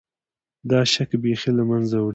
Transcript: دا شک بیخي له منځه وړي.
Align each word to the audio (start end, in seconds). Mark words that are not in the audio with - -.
دا 0.69 0.79
شک 0.93 1.09
بیخي 1.23 1.51
له 1.57 1.63
منځه 1.69 1.97
وړي. 2.01 2.09